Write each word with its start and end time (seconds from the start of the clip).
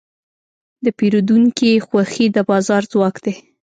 د 0.83 0.85
پیرودونکي 0.97 1.71
خوښي 1.87 2.25
د 2.31 2.37
بازار 2.49 2.83
ځواک 2.91 3.15
دی. 3.25 3.33